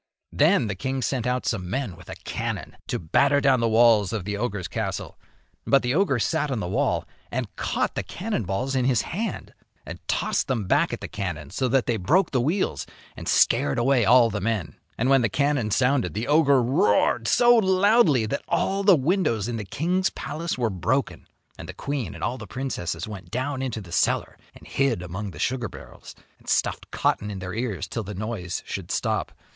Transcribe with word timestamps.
Then 0.31 0.65
the 0.65 0.73
king 0.73 1.03
sent 1.03 1.27
out 1.27 1.45
some 1.45 1.69
men 1.69 1.95
with 1.95 2.09
a 2.09 2.15
cannon 2.23 2.75
to 2.87 2.97
batter 2.97 3.39
down 3.39 3.59
the 3.59 3.69
walls 3.69 4.11
of 4.11 4.25
the 4.25 4.35
ogre's 4.35 4.67
castle. 4.67 5.15
But 5.67 5.83
the 5.83 5.93
ogre 5.93 6.17
sat 6.17 6.49
on 6.49 6.59
the 6.59 6.67
wall 6.67 7.05
and 7.29 7.55
caught 7.55 7.93
the 7.93 8.01
cannon 8.01 8.41
balls 8.45 8.73
in 8.75 8.85
his 8.85 9.03
hand 9.03 9.53
and 9.85 9.99
tossed 10.07 10.47
them 10.47 10.65
back 10.65 10.91
at 10.91 11.01
the 11.01 11.07
cannon, 11.07 11.51
so 11.51 11.67
that 11.67 11.85
they 11.85 11.97
broke 11.97 12.31
the 12.31 12.41
wheels 12.41 12.87
and 13.15 13.29
scared 13.29 13.77
away 13.77 14.03
all 14.03 14.31
the 14.31 14.41
men. 14.41 14.75
And 14.97 15.07
when 15.07 15.21
the 15.21 15.29
cannon 15.29 15.69
sounded 15.69 16.15
the 16.15 16.27
ogre 16.27 16.63
roared 16.63 17.27
so 17.27 17.55
loudly 17.55 18.25
that 18.25 18.41
all 18.47 18.81
the 18.81 18.95
windows 18.95 19.47
in 19.47 19.57
the 19.57 19.65
king's 19.65 20.09
palace 20.09 20.57
were 20.57 20.71
broken, 20.71 21.27
and 21.59 21.69
the 21.69 21.75
queen 21.75 22.15
and 22.15 22.23
all 22.23 22.39
the 22.39 22.47
princesses 22.47 23.07
went 23.07 23.29
down 23.29 23.61
into 23.61 23.81
the 23.81 23.91
cellar 23.91 24.35
and 24.55 24.65
hid 24.65 25.03
among 25.03 25.29
the 25.29 25.37
sugar 25.37 25.69
barrels, 25.69 26.15
and 26.39 26.49
stuffed 26.49 26.89
cotton 26.89 27.29
in 27.29 27.37
their 27.37 27.53
ears 27.53 27.87
till 27.87 28.01
the 28.01 28.15
noise 28.15 28.63
should 28.65 28.89
stop. 28.89 29.31